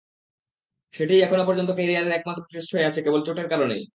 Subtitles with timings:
[0.93, 3.81] সেটিই এখনো পর্যন্ত ক্যারিয়ারের একমাত্র টেস্ট হয়ে আছে কেবল চোটের কারণেই।